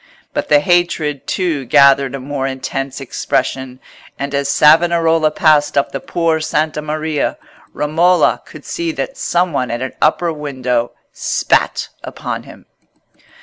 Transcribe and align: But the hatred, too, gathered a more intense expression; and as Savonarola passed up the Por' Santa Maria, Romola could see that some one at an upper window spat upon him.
But 0.33 0.49
the 0.49 0.61
hatred, 0.61 1.27
too, 1.27 1.63
gathered 1.65 2.15
a 2.15 2.19
more 2.19 2.47
intense 2.47 2.99
expression; 2.99 3.79
and 4.17 4.33
as 4.33 4.49
Savonarola 4.49 5.29
passed 5.29 5.77
up 5.77 5.91
the 5.91 5.99
Por' 5.99 6.39
Santa 6.39 6.81
Maria, 6.81 7.37
Romola 7.71 8.41
could 8.43 8.65
see 8.65 8.91
that 8.93 9.15
some 9.15 9.53
one 9.53 9.69
at 9.69 9.83
an 9.83 9.93
upper 10.01 10.33
window 10.33 10.93
spat 11.13 11.89
upon 12.01 12.41
him. 12.41 12.65